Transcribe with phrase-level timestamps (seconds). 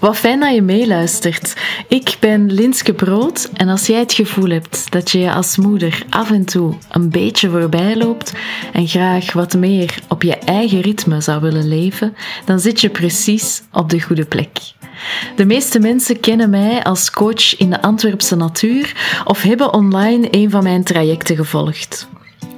[0.00, 1.56] Wat fijn dat je meeluistert.
[1.88, 6.02] Ik ben Linske Brood en als jij het gevoel hebt dat je je als moeder
[6.10, 8.32] af en toe een beetje voorbij loopt
[8.72, 12.14] en graag wat meer op je eigen ritme zou willen leven,
[12.44, 14.50] dan zit je precies op de goede plek.
[15.36, 20.50] De meeste mensen kennen mij als coach in de Antwerpse natuur of hebben online een
[20.50, 22.08] van mijn trajecten gevolgd.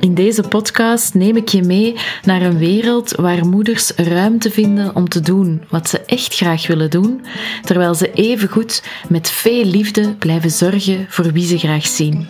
[0.02, 5.08] In deze podcast neem ik je mee naar een wereld waar moeders ruimte vinden om
[5.08, 7.24] te doen wat ze echt graag willen doen,
[7.64, 12.28] terwijl ze evengoed met veel liefde blijven zorgen voor wie ze graag zien.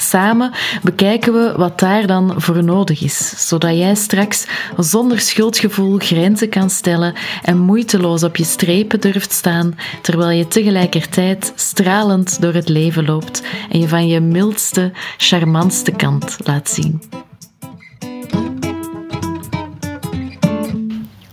[0.00, 4.46] Samen bekijken we wat daar dan voor nodig is, zodat jij straks
[4.76, 11.52] zonder schuldgevoel grenzen kan stellen en moeiteloos op je strepen durft staan, terwijl je tegelijkertijd
[11.54, 17.00] stralend door het leven loopt en je van je mildste, charmantste kant laat zien.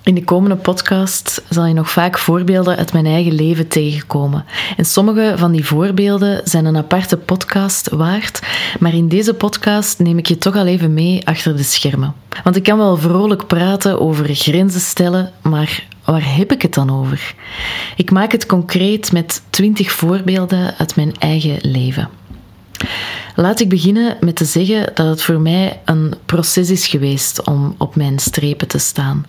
[0.08, 4.46] In de komende podcast zal je nog vaak voorbeelden uit mijn eigen leven tegenkomen.
[4.78, 8.42] En sommige van die voorbeelden zijn een aparte podcast waard,
[8.80, 12.14] maar in deze podcast neem ik je toch al even mee achter de schermen.
[12.44, 16.90] Want ik kan wel vrolijk praten over grenzen stellen, maar waar heb ik het dan
[17.00, 17.36] over?
[17.96, 22.10] Ik maak het concreet met 20 voorbeelden uit mijn eigen leven.
[23.40, 27.76] Laat ik beginnen met te zeggen dat het voor mij een proces is geweest om
[27.78, 29.26] op mijn strepen te staan.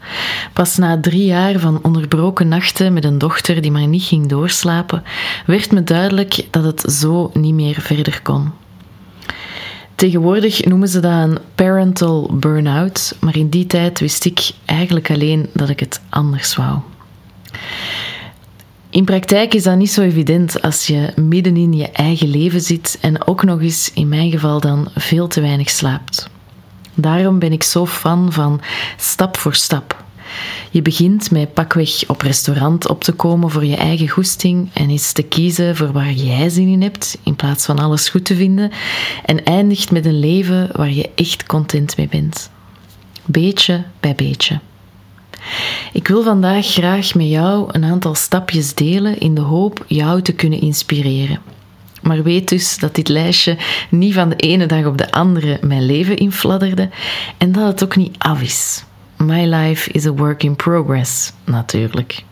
[0.53, 5.03] Pas na drie jaar van onderbroken nachten met een dochter die maar niet ging doorslapen,
[5.47, 8.51] werd me duidelijk dat het zo niet meer verder kon.
[9.95, 15.49] Tegenwoordig noemen ze dat een parental burn-out, maar in die tijd wist ik eigenlijk alleen
[15.53, 16.79] dat ik het anders wou.
[18.99, 22.99] In praktijk is dat niet zo evident als je midden in je eigen leven zit
[23.01, 26.29] en ook nog eens, in mijn geval dan, veel te weinig slaapt.
[26.95, 28.61] Daarom ben ik zo fan van
[28.97, 30.05] stap voor stap.
[30.71, 35.13] Je begint met pakweg op restaurant op te komen voor je eigen goesting en eens
[35.13, 38.71] te kiezen voor waar jij zin in hebt, in plaats van alles goed te vinden,
[39.25, 42.51] en eindigt met een leven waar je echt content mee bent.
[43.25, 44.61] Beetje bij beetje.
[45.93, 50.33] Ik wil vandaag graag met jou een aantal stapjes delen in de hoop jou te
[50.33, 51.41] kunnen inspireren.
[52.03, 53.57] Maar weet dus dat dit lijstje
[53.91, 56.89] niet van de ene dag op de andere mijn leven infladderde
[57.39, 58.85] en dat het ook niet af is.
[59.17, 62.25] My life is a work in progress, natuurlijk.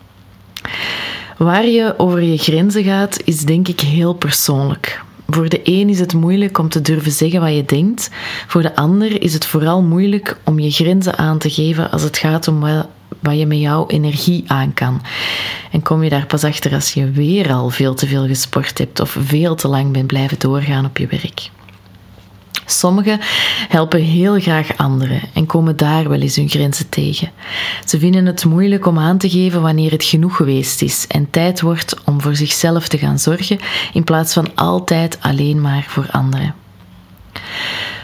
[1.37, 5.05] Waar je over je grenzen gaat, is denk ik heel persoonlijk.
[5.29, 8.11] Voor de een is het moeilijk om te durven zeggen wat je denkt.
[8.47, 12.19] Voor de ander is het vooral moeilijk om je grenzen aan te geven als het
[12.19, 12.65] gaat om
[13.21, 15.03] wat je met jouw energie aan kan.
[15.71, 19.01] En kom je daar pas achter als je weer al veel te veel gesport hebt
[19.01, 21.51] of veel te lang bent blijven doorgaan op je werk.
[22.67, 23.19] Sommigen
[23.69, 27.31] helpen heel graag anderen en komen daar wel eens hun grenzen tegen.
[27.85, 31.61] Ze vinden het moeilijk om aan te geven wanneer het genoeg geweest is en tijd
[31.61, 33.59] wordt om voor zichzelf te gaan zorgen
[33.93, 36.55] in plaats van altijd alleen maar voor anderen.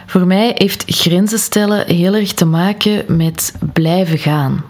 [0.07, 4.65] Voor mij heeft grenzen stellen heel erg te maken met blijven gaan.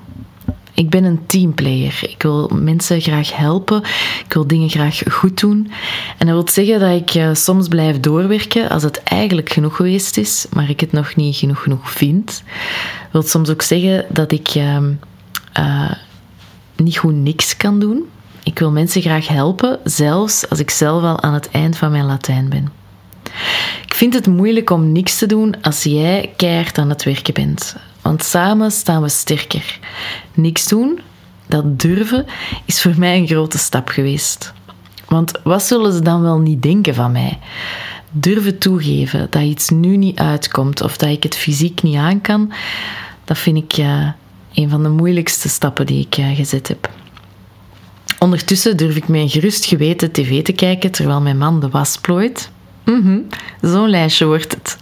[0.75, 1.99] Ik ben een teamplayer.
[2.03, 3.83] Ik wil mensen graag helpen.
[4.27, 5.71] Ik wil dingen graag goed doen.
[6.19, 10.17] En dat wil zeggen dat ik uh, soms blijf doorwerken als het eigenlijk genoeg geweest
[10.17, 12.27] is, maar ik het nog niet genoeg genoeg vind.
[12.27, 15.91] Dat wil soms ook zeggen dat ik uh,
[16.77, 18.09] niet goed niks kan doen.
[18.43, 22.07] Ik wil mensen graag helpen, zelfs als ik zelf al aan het eind van mijn
[22.07, 22.73] Latijn ben.
[23.87, 27.77] Ik vind het moeilijk om niks te doen als jij keihard aan het werken bent.
[28.03, 29.79] Want samen staan we sterker.
[30.35, 31.01] Niks doen,
[31.47, 32.27] dat durven,
[32.65, 34.53] is voor mij een grote stap geweest.
[35.09, 37.39] Want wat zullen ze dan wel niet denken van mij?
[38.11, 42.53] Durven toegeven dat iets nu niet uitkomt of dat ik het fysiek niet aan kan,
[43.25, 44.09] dat vind ik uh,
[44.55, 46.91] een van de moeilijkste stappen die ik uh, gezet heb.
[48.19, 52.51] Ondertussen durf ik mijn gerust geweten tv te kijken terwijl mijn man de was plooit.
[52.85, 53.27] Mm
[53.61, 54.79] Zo'n lijstje wordt het.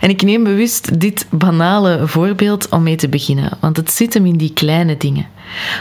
[0.00, 4.26] En ik neem bewust dit banale voorbeeld om mee te beginnen, want het zit hem
[4.26, 5.26] in die kleine dingen.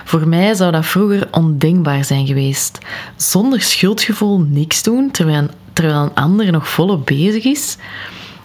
[0.06, 2.78] Voor mij zou dat vroeger ondenkbaar zijn geweest.
[3.16, 7.78] Zonder schuldgevoel niks doen terwijl, terwijl een ander nog volop bezig is.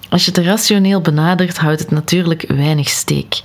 [0.08, 3.42] Als je het rationeel benadert, houdt het natuurlijk weinig steek.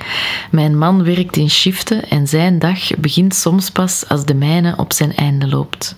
[0.52, 4.94] Mijn man werkt in shiften en zijn dag begint soms pas als de mijne op
[4.94, 5.96] zijn einde loopt.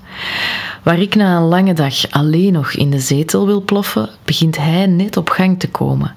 [0.83, 4.86] Waar ik na een lange dag alleen nog in de zetel wil ploffen, begint hij
[4.86, 6.15] net op gang te komen.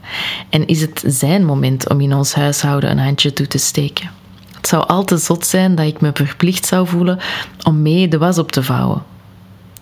[0.51, 4.11] En is het zijn moment om in ons huishouden een handje toe te steken.
[4.57, 7.19] Het zou al te zot zijn dat ik me verplicht zou voelen
[7.63, 9.03] om mee de was op te vouwen.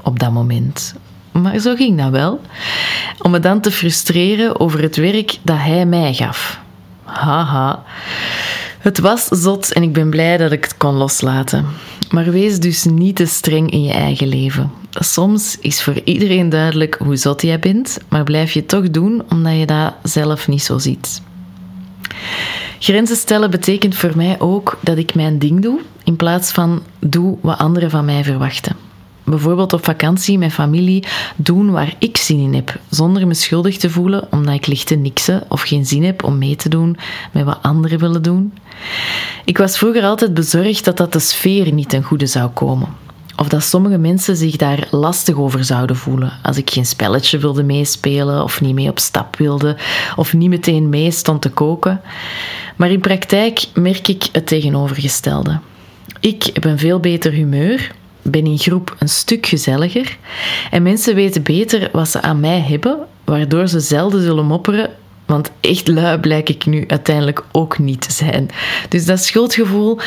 [0.03, 0.95] Op dat moment.
[1.43, 2.41] Maar zo ging dat wel.
[3.19, 6.61] Om me dan te frustreren over het werk dat hij mij gaf.
[7.03, 7.85] Haha.
[8.79, 11.67] Het was zot en ik ben blij dat ik het kon loslaten.
[12.11, 14.71] Maar wees dus niet te streng in je eigen leven.
[14.91, 19.59] Soms is voor iedereen duidelijk hoe zot jij bent, maar blijf je toch doen omdat
[19.59, 21.23] je dat zelf niet zo ziet.
[22.79, 27.39] Grenzen stellen betekent voor mij ook dat ik mijn ding doe in plaats van doe
[27.41, 28.84] wat anderen van mij verwachten.
[29.25, 31.05] Bijvoorbeeld op vakantie met familie
[31.37, 34.95] doen waar ik zin in heb, zonder me schuldig te voelen omdat ik licht te
[34.95, 36.97] niksen of geen zin heb om mee te doen
[37.33, 38.53] met wat anderen willen doen.
[39.45, 42.89] Ik was vroeger altijd bezorgd dat dat de sfeer niet ten goede zou komen.
[43.37, 47.63] Of dat sommige mensen zich daar lastig over zouden voelen als ik geen spelletje wilde
[47.63, 49.77] meespelen of niet mee op stap wilde
[50.17, 52.01] of niet meteen mee stond te koken.
[52.77, 55.59] Maar in praktijk merk ik het tegenovergestelde.
[56.21, 57.93] Ik heb een veel beter humeur,
[58.25, 60.19] ben in groep een stuk gezelliger
[60.71, 64.91] en mensen weten beter wat ze aan mij hebben, waardoor ze zelden zullen mopperen
[65.27, 68.51] want echt lui blijk ik nu uiteindelijk ook niet te zijn.
[68.89, 69.99] Dus dat schuldgevoel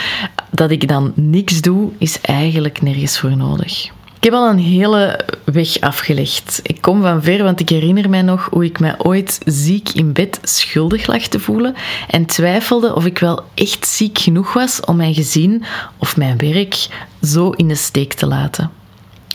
[0.51, 3.89] dat ik dan niks doe, is eigenlijk nergens voor nodig.
[4.17, 6.59] Ik heb al een hele weg afgelegd.
[6.63, 10.13] Ik kom van ver, want ik herinner mij nog hoe ik mij ooit ziek in
[10.13, 11.75] bed schuldig lag te voelen
[12.07, 15.63] en twijfelde of ik wel echt ziek genoeg was om mijn gezin
[15.97, 16.87] of mijn werk
[17.21, 18.71] zo in de steek te laten.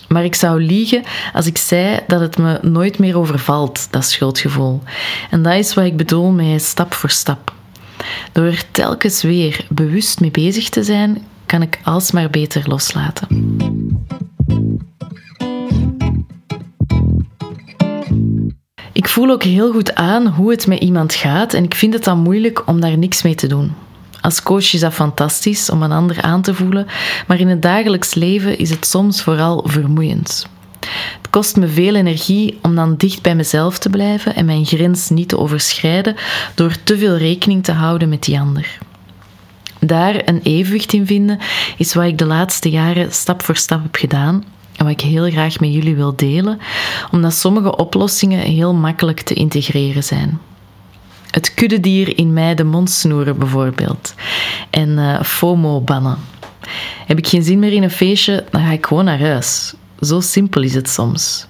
[0.08, 1.02] Maar ik zou liegen
[1.32, 4.82] als ik zei dat het me nooit meer overvalt, dat schuldgevoel.
[5.30, 7.52] En dat is wat ik bedoel met stap voor stap.
[8.32, 13.26] Door er telkens weer bewust mee bezig te zijn, kan ik alsmaar beter loslaten.
[19.12, 22.18] Voel ook heel goed aan hoe het met iemand gaat en ik vind het dan
[22.18, 23.74] moeilijk om daar niks mee te doen.
[24.20, 26.86] Als coach is dat fantastisch om een ander aan te voelen,
[27.26, 30.46] maar in het dagelijks leven is het soms vooral vermoeiend.
[31.20, 35.08] Het kost me veel energie om dan dicht bij mezelf te blijven en mijn grens
[35.08, 36.16] niet te overschrijden
[36.54, 38.78] door te veel rekening te houden met die ander.
[39.80, 41.38] Daar een evenwicht in vinden
[41.76, 44.44] is wat ik de laatste jaren stap voor stap heb gedaan
[44.84, 46.58] wat ik heel graag met jullie wil delen,
[47.10, 50.40] omdat sommige oplossingen heel makkelijk te integreren zijn
[51.32, 54.14] het kuddedier in mij de mond snoeren bijvoorbeeld.
[54.70, 56.18] En uh, FOMO bannen.
[57.06, 59.74] Heb ik geen zin meer in een feestje, dan ga ik gewoon naar huis.
[60.00, 61.46] Zo simpel is het soms.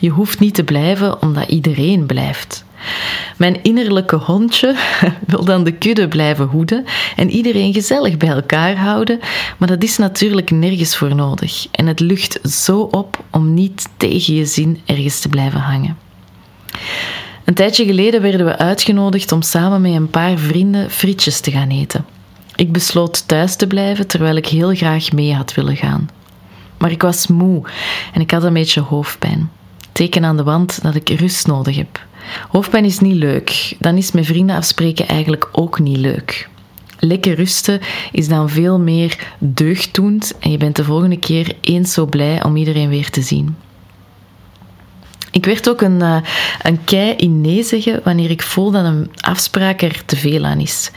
[0.00, 2.64] Je hoeft niet te blijven omdat iedereen blijft.
[3.36, 4.76] Mijn innerlijke hondje
[5.26, 6.84] wil dan de kudde blijven hoeden
[7.16, 9.20] en iedereen gezellig bij elkaar houden,
[9.58, 11.66] maar dat is natuurlijk nergens voor nodig.
[11.70, 15.96] En het lucht zo op om niet tegen je zin ergens te blijven hangen.
[17.44, 21.68] Een tijdje geleden werden we uitgenodigd om samen met een paar vrienden frietjes te gaan
[21.70, 22.04] eten.
[22.54, 26.08] Ik besloot thuis te blijven terwijl ik heel graag mee had willen gaan.
[26.78, 27.62] Maar ik was moe
[28.12, 29.50] en ik had een beetje hoofdpijn.
[30.00, 32.06] Teken aan de wand dat ik rust nodig heb.
[32.48, 33.76] Hoofdpijn is niet leuk.
[33.78, 36.48] Dan is met vrienden afspreken eigenlijk ook niet leuk.
[36.98, 37.80] Lekker rusten
[38.12, 42.56] is dan veel meer deugddoend en je bent de volgende keer eens zo blij om
[42.56, 43.56] iedereen weer te zien.
[45.30, 46.16] Ik werd ook een, uh,
[46.62, 50.90] een kei zeggen wanneer ik voel dat een afspraak er te veel aan is.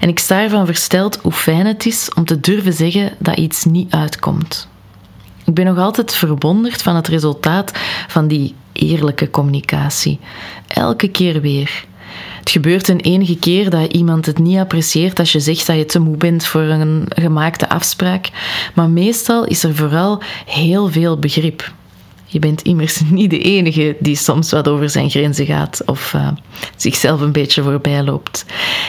[0.00, 3.64] En ik sta ervan versteld hoe fijn het is om te durven zeggen dat iets
[3.64, 4.69] niet uitkomt.
[5.50, 7.72] Ik ben nog altijd verwonderd van het resultaat
[8.08, 10.18] van die eerlijke communicatie.
[10.66, 11.84] Elke keer weer.
[12.38, 15.84] Het gebeurt een enige keer dat iemand het niet apprecieert als je zegt dat je
[15.84, 18.28] te moe bent voor een gemaakte afspraak,
[18.74, 21.72] maar meestal is er vooral heel veel begrip.
[22.26, 26.28] Je bent immers niet de enige die soms wat over zijn grenzen gaat of uh,
[26.76, 28.44] zichzelf een beetje voorbij loopt.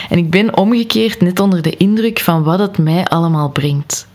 [0.08, 4.10] En ik ben omgekeerd net onder de indruk van wat het mij allemaal brengt.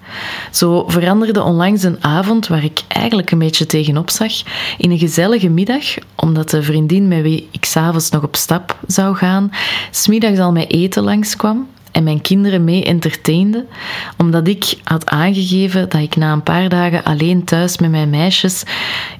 [0.51, 4.33] Zo veranderde onlangs een avond waar ik eigenlijk een beetje tegenop zag
[4.77, 5.83] in een gezellige middag,
[6.15, 9.51] omdat de vriendin met wie ik s'avonds nog op stap zou gaan,
[9.91, 13.65] smiddags al met eten langskwam en mijn kinderen mee entertainde,
[14.17, 18.63] omdat ik had aangegeven dat ik na een paar dagen alleen thuis met mijn meisjes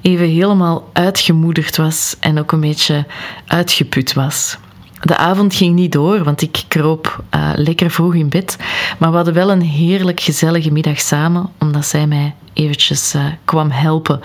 [0.02, 3.06] even helemaal uitgemoederd was en ook een beetje
[3.46, 4.58] uitgeput was.
[5.02, 8.56] De avond ging niet door, want ik kroop uh, lekker vroeg in bed.
[8.98, 13.70] Maar we hadden wel een heerlijk gezellige middag samen, omdat zij mij eventjes uh, kwam
[13.70, 14.20] helpen.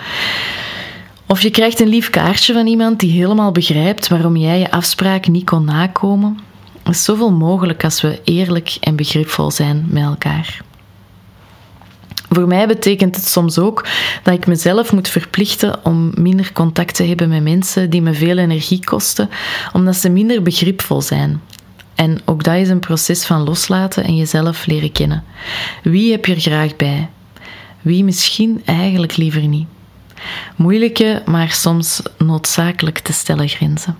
[1.26, 5.26] Of je krijgt een lief kaartje van iemand die helemaal begrijpt waarom jij je afspraak
[5.26, 6.38] niet kon nakomen.
[6.82, 10.60] Er is zoveel mogelijk als we eerlijk en begripvol zijn met elkaar.
[12.34, 13.86] Voor mij betekent het soms ook
[14.22, 18.38] dat ik mezelf moet verplichten om minder contact te hebben met mensen die me veel
[18.38, 19.28] energie kosten,
[19.72, 21.40] omdat ze minder begripvol zijn.
[21.94, 25.24] En ook dat is een proces van loslaten en jezelf leren kennen.
[25.82, 27.08] Wie heb je er graag bij?
[27.82, 29.66] Wie misschien eigenlijk liever niet?
[30.56, 33.96] Moeilijke, maar soms noodzakelijk te stellen grenzen.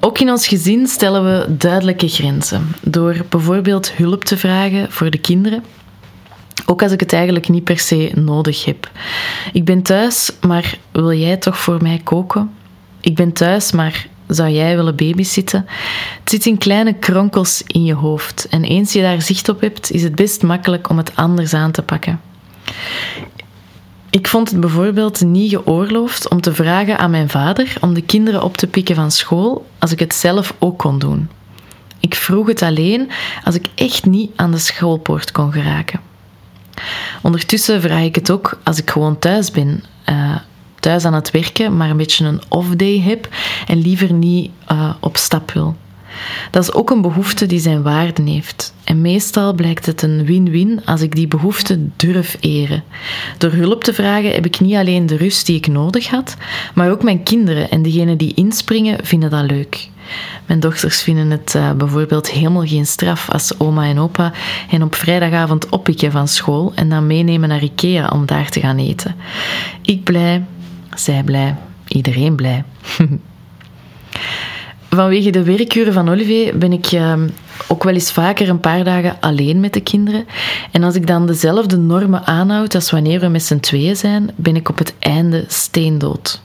[0.00, 2.74] Ook in ons gezin stellen we duidelijke grenzen.
[2.82, 5.64] Door bijvoorbeeld hulp te vragen voor de kinderen.
[6.66, 8.90] Ook als ik het eigenlijk niet per se nodig heb.
[9.52, 12.50] Ik ben thuis, maar wil jij toch voor mij koken?
[13.00, 15.66] Ik ben thuis, maar zou jij willen babysitten?
[16.20, 18.46] Het zit in kleine kronkels in je hoofd.
[18.50, 21.70] En eens je daar zicht op hebt, is het best makkelijk om het anders aan
[21.70, 22.20] te pakken.
[24.10, 28.42] Ik vond het bijvoorbeeld niet geoorloofd om te vragen aan mijn vader om de kinderen
[28.42, 31.28] op te pikken van school als ik het zelf ook kon doen.
[32.00, 33.10] Ik vroeg het alleen
[33.44, 36.00] als ik echt niet aan de schoolpoort kon geraken.
[37.22, 40.36] Ondertussen vraag ik het ook als ik gewoon thuis ben, uh,
[40.80, 43.28] thuis aan het werken, maar een beetje een off-day heb
[43.66, 45.76] en liever niet uh, op stap wil.
[46.50, 48.74] Dat is ook een behoefte die zijn waarde heeft.
[48.84, 52.84] En meestal blijkt het een win-win als ik die behoefte durf eren.
[53.38, 56.36] Door hulp te vragen heb ik niet alleen de rust die ik nodig had,
[56.74, 59.88] maar ook mijn kinderen en degenen die inspringen vinden dat leuk.
[60.46, 64.32] Mijn dochters vinden het uh, bijvoorbeeld helemaal geen straf als oma en opa
[64.68, 68.78] hen op vrijdagavond oppikken van school en dan meenemen naar Ikea om daar te gaan
[68.78, 69.14] eten.
[69.82, 70.44] Ik blij,
[70.94, 71.56] zij blij,
[71.88, 72.64] iedereen blij.
[74.90, 77.14] Vanwege de werkuren van Olivier ben ik uh,
[77.68, 80.26] ook wel eens vaker een paar dagen alleen met de kinderen.
[80.72, 84.56] En als ik dan dezelfde normen aanhoud als wanneer we met z'n tweeën zijn, ben
[84.56, 86.40] ik op het einde steendood.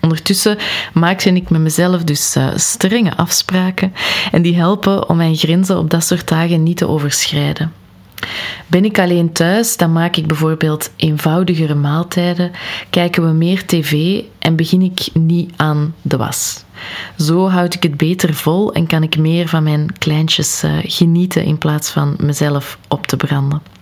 [0.00, 0.58] Ondertussen
[0.92, 3.92] maakte ik met mezelf dus uh, strenge afspraken
[4.32, 7.72] en die helpen om mijn grenzen op dat soort dagen niet te overschrijden.
[8.66, 12.50] Ben ik alleen thuis, dan maak ik bijvoorbeeld eenvoudigere maaltijden,
[12.90, 16.64] kijken we meer tv en begin ik niet aan de was.
[17.18, 21.44] Zo houd ik het beter vol en kan ik meer van mijn kleintjes uh, genieten
[21.44, 23.79] in plaats van mezelf op te branden.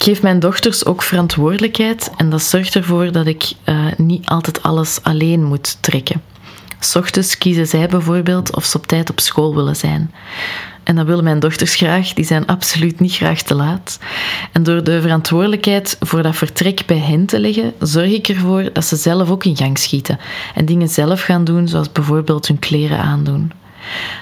[0.00, 4.62] Ik geef mijn dochters ook verantwoordelijkheid en dat zorgt ervoor dat ik uh, niet altijd
[4.62, 6.22] alles alleen moet trekken.
[6.94, 10.14] Ochtends kiezen zij bijvoorbeeld of ze op tijd op school willen zijn.
[10.82, 13.98] En dat willen mijn dochters graag, die zijn absoluut niet graag te laat.
[14.52, 18.84] En door de verantwoordelijkheid voor dat vertrek bij hen te leggen, zorg ik ervoor dat
[18.84, 20.18] ze zelf ook in gang schieten
[20.54, 23.52] en dingen zelf gaan doen, zoals bijvoorbeeld hun kleren aandoen.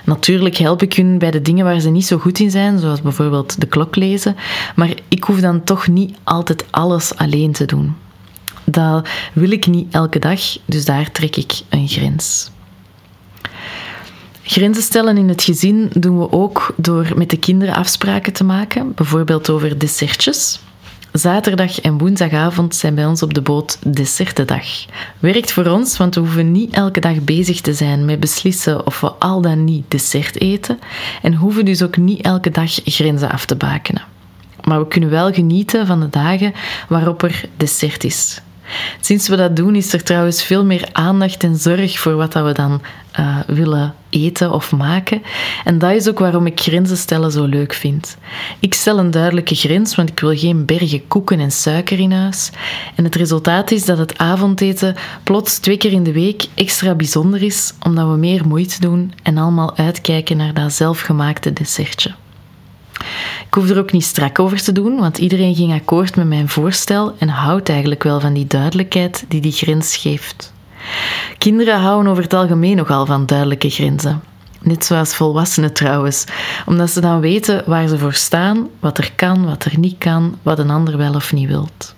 [0.04, 3.02] Natuurlijk help ik hun bij de dingen waar ze niet zo goed in zijn, zoals
[3.02, 4.36] bijvoorbeeld de klok lezen,
[4.76, 7.96] maar ik hoef dan toch niet altijd alles alleen te doen.
[8.64, 12.50] Dat wil ik niet elke dag, dus daar trek ik een grens.
[14.42, 18.94] Grenzen stellen in het gezin doen we ook door met de kinderen afspraken te maken,
[18.94, 20.60] bijvoorbeeld over dessertjes.
[21.18, 24.64] Zaterdag en woensdagavond zijn bij ons op de boot dessertendag.
[25.18, 29.00] Werkt voor ons, want we hoeven niet elke dag bezig te zijn met beslissen of
[29.00, 30.78] we al dan niet dessert eten
[31.22, 34.02] en hoeven dus ook niet elke dag grenzen af te bakenen.
[34.64, 36.52] Maar we kunnen wel genieten van de dagen
[36.88, 38.40] waarop er dessert is.
[39.00, 42.44] Sinds we dat doen, is er trouwens veel meer aandacht en zorg voor wat dat
[42.44, 42.80] we dan
[43.20, 45.22] uh, willen eten of maken.
[45.64, 48.16] En dat is ook waarom ik grenzen stellen zo leuk vind.
[48.60, 52.50] Ik stel een duidelijke grens, want ik wil geen bergen koeken en suiker in huis.
[52.94, 57.42] En het resultaat is dat het avondeten plots twee keer in de week extra bijzonder
[57.42, 62.14] is, omdat we meer moeite doen en allemaal uitkijken naar dat zelfgemaakte dessertje.
[63.46, 66.48] Ik hoef er ook niet strak over te doen, want iedereen ging akkoord met mijn
[66.48, 70.52] voorstel en houdt eigenlijk wel van die duidelijkheid die die grens geeft.
[71.38, 74.22] Kinderen houden over het algemeen nogal van duidelijke grenzen.
[74.60, 76.24] Net zoals volwassenen trouwens,
[76.66, 80.38] omdat ze dan weten waar ze voor staan, wat er kan, wat er niet kan,
[80.42, 81.94] wat een ander wel of niet wilt.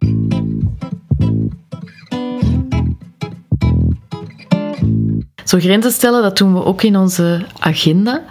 [5.45, 8.23] Zo grenzen stellen, dat doen we ook in onze agenda.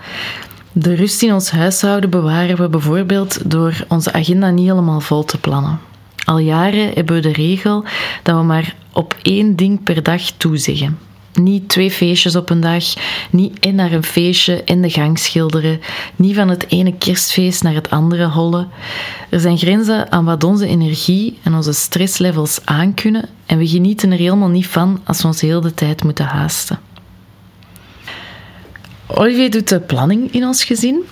[0.72, 5.38] De rust in ons huishouden bewaren we bijvoorbeeld door onze agenda niet helemaal vol te
[5.38, 5.80] plannen.
[6.26, 7.84] Al jaren hebben we de regel
[8.24, 10.98] dat we maar op één ding per dag toezeggen.
[11.34, 12.84] Niet twee feestjes op een dag,
[13.30, 15.80] niet en naar een feestje en de gang schilderen,
[16.16, 18.68] niet van het ene kerstfeest naar het andere hollen.
[19.30, 24.18] Er zijn grenzen aan wat onze energie en onze stresslevels aankunnen en we genieten er
[24.18, 26.80] helemaal niet van als we ons heel de tijd moeten haasten.
[29.14, 31.04] Olivier doet de planning in ons gezin.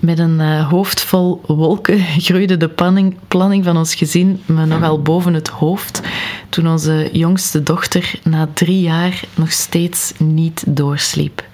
[0.00, 5.02] Met een uh, hoofd vol wolken groeide de planning, planning van ons gezin me nogal
[5.02, 6.00] boven het hoofd
[6.48, 11.44] toen onze jongste dochter na drie jaar nog steeds niet doorsliep.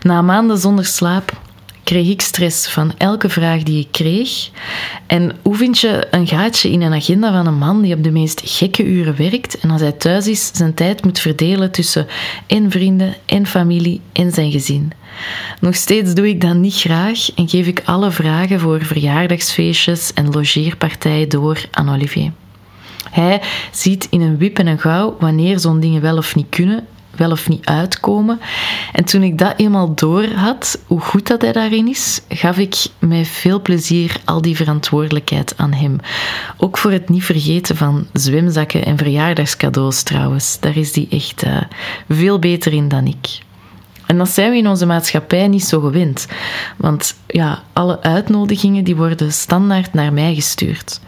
[0.00, 1.40] Na maanden zonder slaap
[1.84, 4.50] kreeg ik stress van elke vraag die ik kreeg.
[5.06, 8.10] En hoe vind je een gaatje in een agenda van een man die op de
[8.10, 12.06] meest gekke uren werkt en als hij thuis is zijn tijd moet verdelen tussen
[12.46, 14.92] en vrienden en familie en zijn gezin?
[15.60, 20.30] Nog steeds doe ik dat niet graag en geef ik alle vragen voor verjaardagsfeestjes en
[20.30, 22.32] logeerpartijen door aan Olivier.
[23.10, 26.86] Hij ziet in een wip en een gauw wanneer zo'n dingen wel of niet kunnen
[27.16, 28.40] wel of niet uitkomen.
[28.92, 32.86] En toen ik dat eenmaal door had, hoe goed dat hij daarin is, gaf ik
[32.98, 35.98] met veel plezier al die verantwoordelijkheid aan hem.
[36.56, 40.60] Ook voor het niet vergeten van zwemzakken en verjaardagscadeaus trouwens.
[40.60, 41.60] Daar is hij echt uh,
[42.08, 43.40] veel beter in dan ik.
[44.06, 46.26] En dat zijn we in onze maatschappij niet zo gewend.
[46.76, 51.00] Want ja, alle uitnodigingen die worden standaard naar mij gestuurd.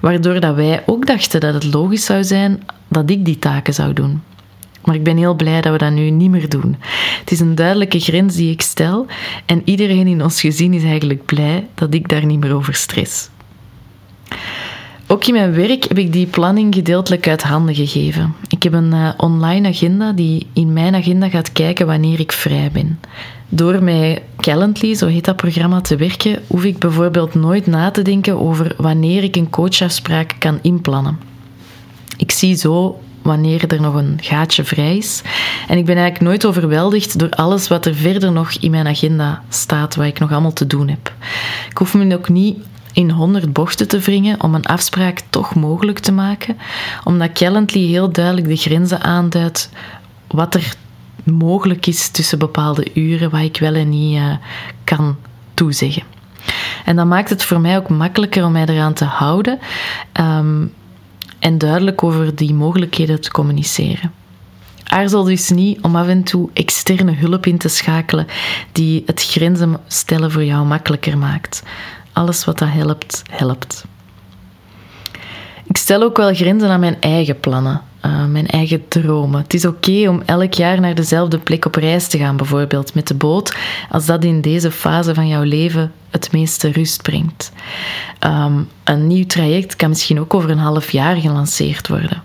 [0.00, 3.92] Waardoor dat wij ook dachten dat het logisch zou zijn dat ik die taken zou
[3.92, 4.22] doen.
[4.84, 6.76] Maar ik ben heel blij dat we dat nu niet meer doen.
[7.20, 9.06] Het is een duidelijke grens die ik stel
[9.46, 13.28] en iedereen in ons gezin is eigenlijk blij dat ik daar niet meer over stress.
[15.06, 18.34] Ook in mijn werk heb ik die planning gedeeltelijk uit handen gegeven.
[18.64, 23.00] Heb een uh, online agenda die in mijn agenda gaat kijken wanneer ik vrij ben.
[23.48, 28.02] Door met Calendly, zo heet dat programma, te werken, hoef ik bijvoorbeeld nooit na te
[28.02, 31.18] denken over wanneer ik een coachafspraak kan inplannen.
[32.16, 35.22] Ik zie zo wanneer er nog een gaatje vrij is.
[35.68, 39.42] En ik ben eigenlijk nooit overweldigd door alles wat er verder nog in mijn agenda
[39.48, 41.12] staat, wat ik nog allemaal te doen heb.
[41.70, 42.58] Ik hoef me ook niet
[42.94, 46.56] in honderd bochten te wringen om een afspraak toch mogelijk te maken,
[47.04, 49.70] omdat Calendly heel duidelijk de grenzen aanduidt
[50.26, 50.74] wat er
[51.24, 54.36] mogelijk is tussen bepaalde uren, wat ik wel en niet uh,
[54.84, 55.16] kan
[55.54, 56.02] toezeggen.
[56.84, 59.58] En dat maakt het voor mij ook makkelijker om mij eraan te houden
[60.20, 60.72] um,
[61.38, 64.12] en duidelijk over die mogelijkheden te communiceren.
[64.84, 68.26] Aarzel dus niet om af en toe externe hulp in te schakelen
[68.72, 71.62] die het grenzen stellen voor jou makkelijker maakt.
[72.14, 73.84] Alles wat dat helpt, helpt.
[75.66, 79.42] Ik stel ook wel grenzen aan mijn eigen plannen, uh, mijn eigen dromen.
[79.42, 83.08] Het is oké om elk jaar naar dezelfde plek op reis te gaan, bijvoorbeeld met
[83.08, 83.56] de boot,
[83.90, 87.52] als dat in deze fase van jouw leven het meeste rust brengt.
[88.20, 92.22] Um, een nieuw traject kan misschien ook over een half jaar gelanceerd worden.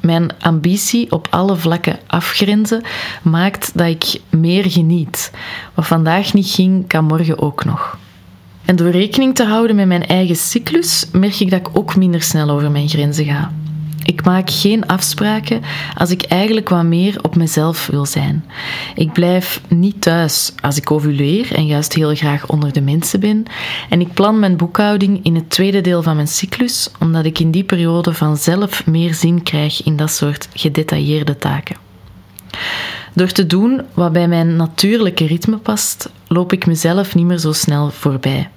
[0.00, 2.82] Mijn ambitie op alle vlakken afgrenzen
[3.22, 5.30] maakt dat ik meer geniet.
[5.74, 7.98] Wat vandaag niet ging, kan morgen ook nog.
[8.64, 12.22] En door rekening te houden met mijn eigen cyclus, merk ik dat ik ook minder
[12.22, 13.52] snel over mijn grenzen ga.
[14.04, 15.62] Ik maak geen afspraken
[15.96, 18.44] als ik eigenlijk wat meer op mezelf wil zijn.
[18.94, 23.44] Ik blijf niet thuis als ik ovuleer en juist heel graag onder de mensen ben.
[23.88, 27.50] En ik plan mijn boekhouding in het tweede deel van mijn cyclus, omdat ik in
[27.50, 31.76] die periode vanzelf meer zin krijg in dat soort gedetailleerde taken.
[33.14, 37.52] Door te doen wat bij mijn natuurlijke ritme past, loop ik mezelf niet meer zo
[37.52, 38.48] snel voorbij.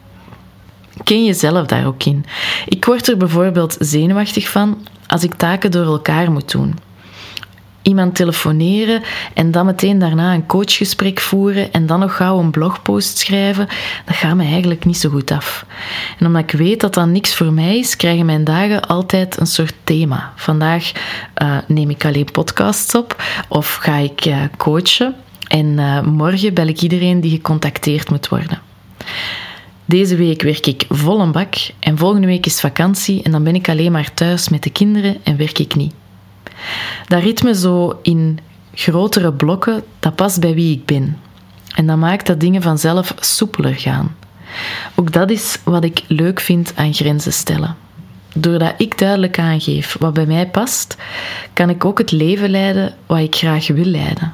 [1.04, 2.26] Ken jezelf daar ook in?
[2.66, 6.76] Ik word er bijvoorbeeld zenuwachtig van als ik taken door elkaar moet doen.
[7.88, 9.02] Iemand telefoneren
[9.34, 13.68] en dan meteen daarna een coachgesprek voeren en dan nog gauw een blogpost schrijven,
[14.06, 15.66] dat gaat me eigenlijk niet zo goed af.
[16.20, 19.48] En omdat ik weet dat dat niks voor mij is, krijgen mijn dagen altijd een
[19.48, 20.34] soort thema.
[20.36, 20.92] Vandaag
[21.42, 25.16] uh, neem ik alleen podcasts op of ga ik uh, coachen
[25.48, 28.60] en uh, morgen bel ik iedereen die gecontacteerd moet worden.
[29.86, 33.56] Deze week werk ik vol een bak en volgende week is vakantie en dan ben
[33.56, 35.94] ik alleen maar thuis met de kinderen en werk ik niet.
[37.08, 38.40] Dat ritme zo in
[38.74, 41.18] grotere blokken, dat past bij wie ik ben.
[41.76, 44.16] En dat maakt dat dingen vanzelf soepeler gaan.
[44.96, 47.76] Ook dat is wat ik leuk vind aan grenzen stellen.
[48.34, 50.98] Doordat ik duidelijk aangeef wat bij mij past,
[51.54, 54.34] kan ik ook het leven leiden wat ik graag wil leiden.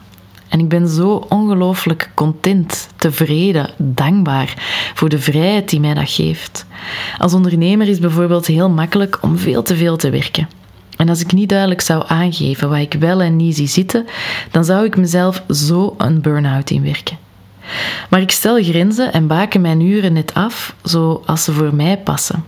[0.50, 4.54] En ik ben zo ongelooflijk content, tevreden, dankbaar
[4.94, 6.66] voor de vrijheid die mij dat geeft.
[7.18, 10.48] Als ondernemer is bijvoorbeeld heel makkelijk om veel te veel te werken.
[10.98, 14.06] En als ik niet duidelijk zou aangeven wat ik wel en niet zie zitten,
[14.52, 17.18] dan zou ik mezelf zo een burn-out inwerken.
[18.10, 22.46] Maar ik stel grenzen en baken mijn uren net af zoals ze voor mij passen.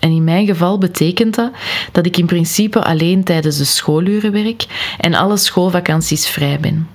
[0.00, 1.50] En in mijn geval betekent dat
[1.92, 4.66] dat ik in principe alleen tijdens de schooluren werk
[4.98, 6.88] en alle schoolvakanties vrij ben.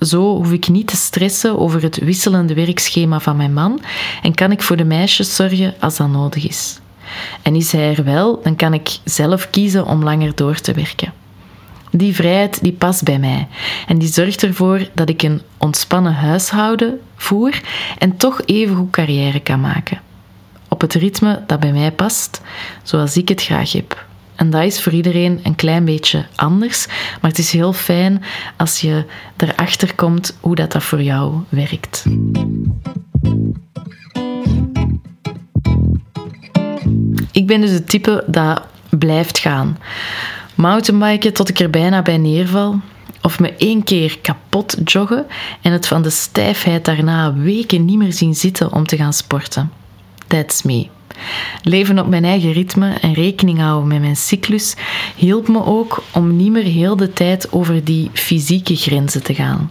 [0.00, 3.80] Zo hoef ik niet te stressen over het wisselende werkschema van mijn man
[4.22, 6.78] en kan ik voor de meisjes zorgen als dat nodig is.
[7.42, 11.12] En is hij er wel, dan kan ik zelf kiezen om langer door te werken.
[11.90, 13.48] Die vrijheid die past bij mij
[13.86, 17.60] en die zorgt ervoor dat ik een ontspannen huishouden voer
[17.98, 20.00] en toch even goed carrière kan maken.
[20.68, 22.40] Op het ritme dat bij mij past,
[22.82, 24.04] zoals ik het graag heb.
[24.34, 26.86] En dat is voor iedereen een klein beetje anders,
[27.20, 28.22] maar het is heel fijn
[28.56, 29.04] als je
[29.36, 32.04] erachter komt hoe dat, dat voor jou werkt.
[37.50, 39.78] Ben dus het type dat blijft gaan.
[40.54, 42.80] Mountainbiken tot ik er bijna bij neerval.
[43.22, 45.26] Of me één keer kapot joggen
[45.62, 49.72] en het van de stijfheid daarna weken niet meer zien zitten om te gaan sporten.
[50.26, 50.86] That's me.
[51.62, 54.76] Leven op mijn eigen ritme en rekening houden met mijn cyclus
[55.16, 59.70] hielp me ook om niet meer heel de tijd over die fysieke grenzen te gaan.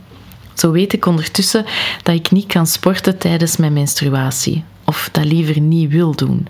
[0.54, 1.66] Zo weet ik ondertussen
[2.04, 6.48] dat ik niet kan sporten tijdens mijn menstruatie, of dat liever niet wil doen.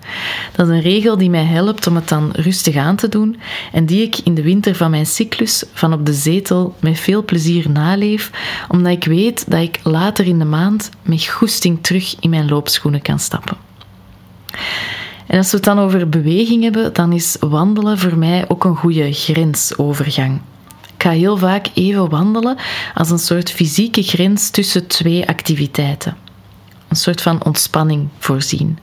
[0.56, 3.40] Dat is een regel die mij helpt om het dan rustig aan te doen
[3.72, 7.24] en die ik in de winter van mijn cyclus van op de zetel met veel
[7.24, 8.32] plezier naleef,
[8.68, 13.02] omdat ik weet dat ik later in de maand met goesting terug in mijn loopschoenen
[13.02, 13.58] kan stappen.
[15.28, 18.76] En als we het dan over beweging hebben, dan is wandelen voor mij ook een
[18.76, 20.42] goede grensovergang.
[20.96, 22.58] Ik ga heel vaak even wandelen
[22.94, 26.29] als een soort fysieke grens tussen twee activiteiten.
[26.90, 28.78] Een soort van ontspanning voorzien.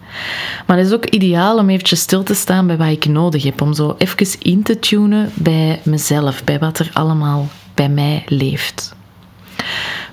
[0.67, 3.61] Maar het is ook ideaal om eventjes stil te staan bij wat ik nodig heb.
[3.61, 8.95] Om zo even in te tunen bij mezelf, bij wat er allemaal bij mij leeft.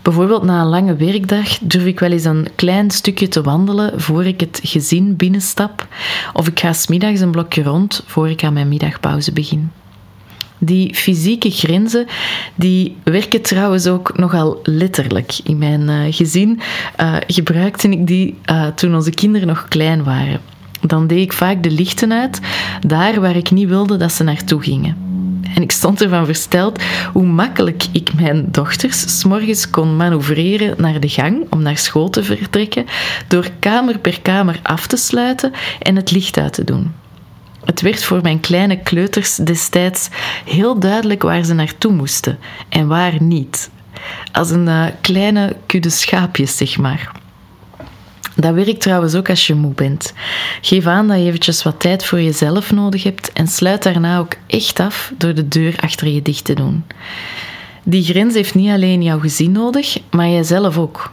[0.01, 4.25] Bijvoorbeeld na een lange werkdag durf ik wel eens een klein stukje te wandelen voor
[4.25, 5.87] ik het gezin binnenstap.
[6.33, 9.71] Of ik ga smiddags een blokje rond voor ik aan mijn middagpauze begin.
[10.65, 12.05] Die fysieke grenzen,
[12.55, 15.39] die werken trouwens ook nogal letterlijk.
[15.43, 16.59] In mijn uh, gezin
[17.01, 20.39] uh, gebruikte ik die uh, toen onze kinderen nog klein waren.
[20.81, 22.39] Dan deed ik vaak de lichten uit,
[22.87, 24.97] daar waar ik niet wilde dat ze naartoe gingen.
[25.55, 31.09] En ik stond ervan versteld hoe makkelijk ik mijn dochters s'morgens kon manoeuvreren naar de
[31.09, 32.85] gang om naar school te vertrekken,
[33.27, 37.02] door kamer per kamer af te sluiten en het licht uit te doen.
[37.65, 40.09] Het werd voor mijn kleine kleuters destijds
[40.45, 43.69] heel duidelijk waar ze naartoe moesten en waar niet.
[44.31, 47.11] Als een uh, kleine kudde schaapjes, zeg maar.
[48.35, 50.13] Dat werkt trouwens ook als je moe bent.
[50.61, 54.33] Geef aan dat je eventjes wat tijd voor jezelf nodig hebt en sluit daarna ook
[54.47, 56.83] echt af door de deur achter je dicht te doen.
[57.83, 61.11] Die grens heeft niet alleen jouw gezin nodig, maar jijzelf ook.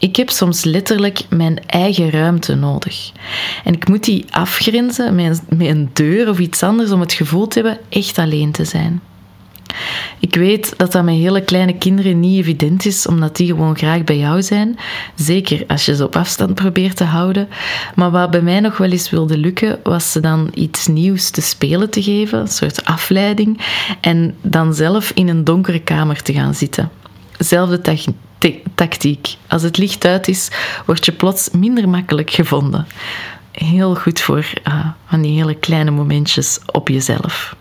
[0.00, 3.12] Ik heb soms letterlijk mijn eigen ruimte nodig.
[3.64, 7.60] En ik moet die afgrenzen met een, deur of iets anders om het gevoel te
[7.60, 9.00] hebben echt alleen te zijn.
[10.18, 14.04] Ik weet dat dat met hele kleine kinderen niet evident is, omdat die gewoon graag
[14.04, 14.78] bij jou zijn.
[15.14, 17.48] Zeker als je ze op afstand probeert te houden.
[17.94, 21.40] Maar wat bij mij nog wel eens wilde lukken, was ze dan iets nieuws te
[21.40, 23.60] spelen te geven, een soort afleiding,
[24.00, 26.99] en dan zelf in een donkere kamer te gaan zitten.
[27.44, 27.80] Zelfde
[28.74, 29.36] tactiek.
[29.48, 30.48] Als het licht uit is,
[30.86, 32.86] word je plots minder makkelijk gevonden.
[33.52, 37.56] Heel goed voor uh, van die hele kleine momentjes op jezelf.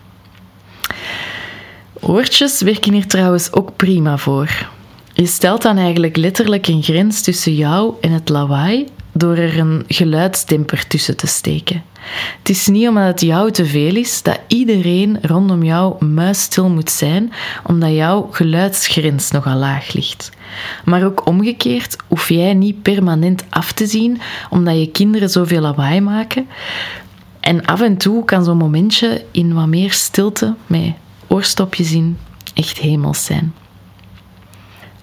[1.99, 4.67] Oortjes werken hier trouwens ook prima voor.
[5.13, 8.87] Je stelt dan eigenlijk letterlijk een grens tussen jou en het lawaai
[9.19, 11.83] door er een geluidsdemper tussen te steken.
[12.37, 16.89] Het is niet omdat het jou te veel is dat iedereen rondom jou muisstil moet
[16.91, 17.31] zijn,
[17.63, 20.31] omdat jouw geluidsgrens nogal laag ligt.
[20.85, 26.01] Maar ook omgekeerd hoef jij niet permanent af te zien omdat je kinderen zoveel lawaai
[26.01, 26.47] maken.
[27.39, 30.93] En af en toe kan zo'n momentje in wat meer stilte met
[31.27, 32.17] oorstopjes in
[32.53, 33.53] echt hemels zijn.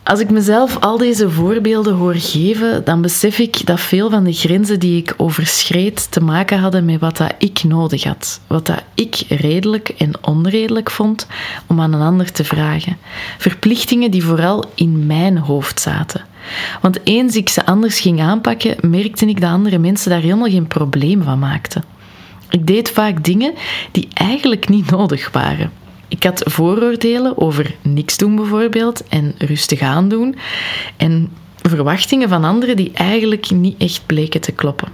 [0.06, 4.32] Als ik mezelf al deze voorbeelden hoor geven, dan besef ik dat veel van de
[4.32, 8.40] grenzen die ik overschreed te maken hadden met wat dat ik nodig had.
[8.46, 11.26] Wat dat ik redelijk en onredelijk vond
[11.66, 12.96] om aan een ander te vragen.
[13.38, 16.24] Verplichtingen die vooral in mijn hoofd zaten.
[16.80, 20.66] Want eens ik ze anders ging aanpakken, merkte ik dat andere mensen daar helemaal geen
[20.66, 21.84] probleem van maakten.
[22.50, 23.54] Ik deed vaak dingen
[23.92, 25.85] die eigenlijk niet nodig waren.
[26.08, 30.36] Ik had vooroordelen over niks doen bijvoorbeeld en rustig aandoen
[30.96, 34.88] en verwachtingen van anderen die eigenlijk niet echt bleken te kloppen.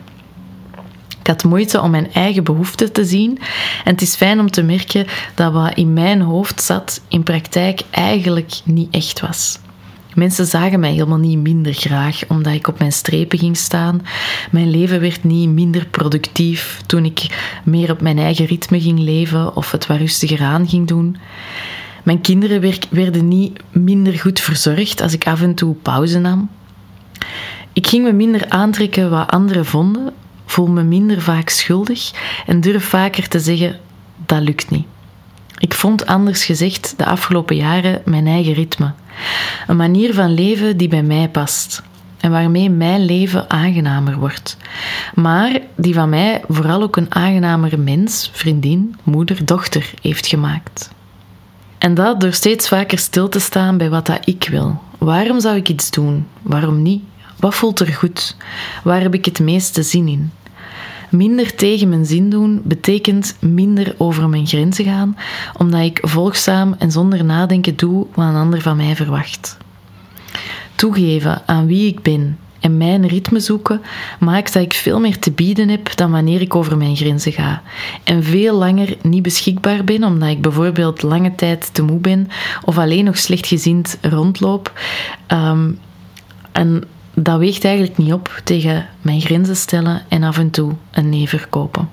[1.20, 3.38] Ik had moeite om mijn eigen behoeften te zien
[3.85, 7.83] en het is fijn om te merken dat wat in mijn hoofd zat in praktijk
[7.90, 9.59] eigenlijk niet echt was.
[10.14, 14.03] Mensen zagen mij helemaal niet minder graag omdat ik op mijn strepen ging staan.
[14.51, 19.57] Mijn leven werd niet minder productief toen ik meer op mijn eigen ritme ging leven
[19.57, 21.16] of het wat rustiger aan ging doen.
[22.03, 26.51] Mijn kinderen werden niet minder goed verzorgd als ik af en toe pauze nam.
[27.72, 30.12] Ik ging me minder aantrekken wat anderen vonden,
[30.46, 32.11] voel me minder vaak schuldig
[32.46, 33.79] en durf vaker te zeggen:
[34.27, 34.87] dat lukt niet.
[35.59, 38.92] Ik vond anders gezegd de afgelopen jaren mijn eigen ritme.
[39.66, 41.82] Een manier van leven die bij mij past
[42.20, 44.56] en waarmee mijn leven aangenamer wordt.
[45.14, 50.90] Maar die van mij vooral ook een aangenamere mens, vriendin, moeder, dochter heeft gemaakt.
[51.78, 54.82] En dat door steeds vaker stil te staan bij wat dat ik wil.
[54.98, 56.26] Waarom zou ik iets doen?
[56.42, 57.02] Waarom niet?
[57.37, 58.37] Wat voelt er goed?
[58.85, 60.30] Waar heb ik het meeste zin in?
[61.12, 65.16] Minder tegen mijn zin doen betekent minder over mijn grenzen gaan,
[65.59, 69.57] omdat ik volgzaam en zonder nadenken doe wat een ander van mij verwacht.
[70.75, 73.83] Toegeven aan wie ik ben en mijn ritme zoeken
[74.20, 77.62] maakt dat ik veel meer te bieden heb dan wanneer ik over mijn grenzen ga.
[78.05, 82.29] En veel langer niet beschikbaar ben omdat ik bijvoorbeeld lange tijd te moe ben
[82.64, 84.81] of alleen nog slechtgezind rondloop.
[85.27, 85.70] Ehm,
[86.53, 91.09] en dat weegt eigenlijk niet op tegen mijn grenzen stellen en af en toe een
[91.09, 91.88] nee verkopen.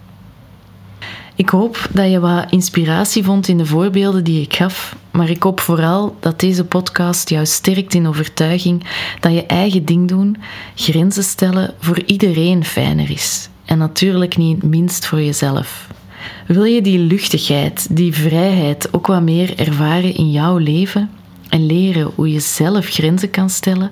[1.36, 5.44] Ik hoop dat je wat inspiratie vond in de voorbeelden die ik gaf, maar ik
[5.44, 8.84] hoop vooral dat deze podcast jou sterkt in overtuiging
[9.20, 10.38] dat je eigen ding doen,
[10.76, 13.50] grenzen stellen voor iedereen fijner is.
[13.66, 15.88] En natuurlijk niet minst voor jezelf.
[16.48, 21.10] Wil je die luchtigheid, die vrijheid ook wat meer ervaren in jouw leven?
[21.50, 23.92] En leren hoe je zelf grenzen kan stellen,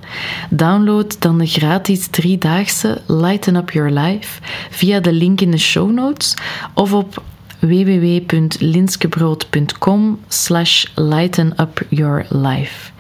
[0.50, 5.92] download dan de gratis driedaagse Lighten Up Your Life via de link in de show
[5.92, 6.34] notes
[6.74, 7.24] of op
[7.60, 12.92] www.linskebrood.com slash lightenupyourlife.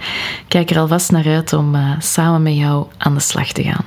[0.48, 3.84] Kijk er alvast naar uit om uh, samen met jou aan de slag te gaan.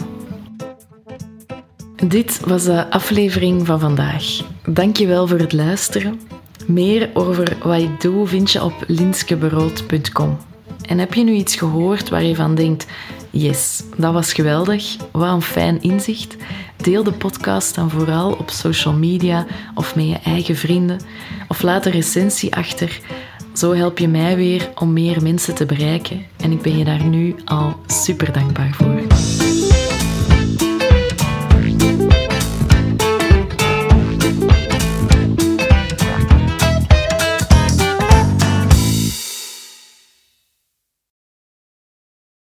[2.09, 4.24] Dit was de aflevering van vandaag.
[4.64, 6.20] Dankjewel voor het luisteren.
[6.66, 10.38] Meer over wat ik doe vind je op linskebrood.com.
[10.90, 12.87] En heb je nu iets gehoord waar je van denkt:
[13.31, 16.37] yes, dat was geweldig, wat een fijn inzicht?
[16.76, 21.00] Deel de podcast dan vooral op social media of met je eigen vrienden.
[21.48, 23.00] Of laat een recensie achter.
[23.53, 26.26] Zo help je mij weer om meer mensen te bereiken.
[26.37, 29.09] En ik ben je daar nu al super dankbaar voor.